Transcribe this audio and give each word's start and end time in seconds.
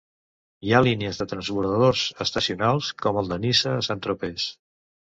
Hi 0.67 0.71
ha 0.71 0.79
línies 0.87 1.19
de 1.23 1.27
transbordadors 1.33 2.07
estacionals 2.27 2.91
com 3.05 3.23
el 3.23 3.33
de 3.35 3.41
Niça 3.47 3.79
a 3.79 3.89
Saint-Tropez. 3.93 4.53